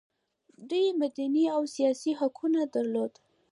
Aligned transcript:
دوی 0.69 0.87
مدني 1.01 1.45
او 1.55 1.61
سیاسي 1.75 2.11
حقوق 2.19 2.51
درلودل. 2.73 3.15